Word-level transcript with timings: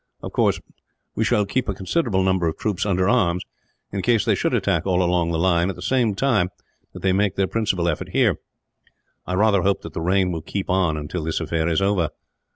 Of 0.23 0.31
course, 0.33 0.59
we 1.13 1.23
shall 1.23 1.45
keep 1.45 1.69
a 1.69 1.75
considerable 1.75 2.23
number 2.23 2.47
of 2.47 2.57
troops 2.57 2.87
under 2.87 3.07
arms, 3.07 3.43
in 3.91 4.01
case 4.01 4.25
they 4.25 4.33
should 4.33 4.51
attack 4.55 4.87
all 4.87 5.03
along 5.03 5.29
the 5.29 5.37
line, 5.37 5.69
at 5.69 5.75
the 5.75 5.81
same 5.83 6.15
time 6.15 6.49
that 6.93 7.03
they 7.03 7.13
make 7.13 7.35
their 7.35 7.45
principal 7.45 7.87
effort 7.87 8.09
here. 8.09 8.37
"I 9.27 9.35
rather 9.35 9.61
hope 9.61 9.83
that 9.83 9.93
the 9.93 10.01
rain 10.01 10.31
will 10.31 10.41
keep 10.41 10.71
on, 10.71 10.97
until 10.97 11.23
this 11.23 11.39
affair 11.39 11.67
is 11.67 11.83
over." 11.83 12.09